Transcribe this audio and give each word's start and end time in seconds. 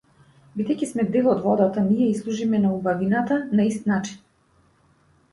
Бидејќи 0.59 0.87
сме 0.91 1.03
дел 1.15 1.27
од 1.33 1.43
водата, 1.47 1.83
ние 1.89 2.07
ѝ 2.13 2.21
служиме 2.21 2.61
на 2.63 2.71
убавината 2.77 3.37
на 3.59 3.67
ист 3.73 3.85
начин. 3.93 4.17